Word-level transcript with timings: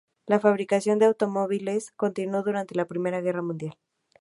La 0.25 0.39
fabricación 0.39 0.97
de 0.97 1.05
automóviles 1.05 1.91
continuó 1.95 2.41
durante 2.41 2.73
la 2.73 2.85
Primera 2.85 3.21
Guerra 3.21 3.43
Mundial. 3.43 3.77